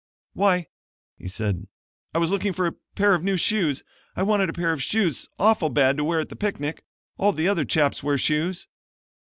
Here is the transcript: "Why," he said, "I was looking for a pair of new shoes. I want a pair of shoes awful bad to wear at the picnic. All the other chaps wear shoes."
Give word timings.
"Why," 0.33 0.65
he 1.15 1.27
said, 1.27 1.67
"I 2.15 2.17
was 2.17 2.31
looking 2.31 2.53
for 2.53 2.65
a 2.65 2.73
pair 2.95 3.13
of 3.13 3.23
new 3.23 3.37
shoes. 3.37 3.83
I 4.15 4.23
want 4.23 4.41
a 4.41 4.51
pair 4.51 4.71
of 4.71 4.81
shoes 4.81 5.29
awful 5.37 5.69
bad 5.69 5.95
to 5.97 6.03
wear 6.03 6.19
at 6.21 6.29
the 6.29 6.35
picnic. 6.35 6.83
All 7.19 7.33
the 7.33 7.47
other 7.47 7.65
chaps 7.65 8.01
wear 8.01 8.17
shoes." 8.17 8.65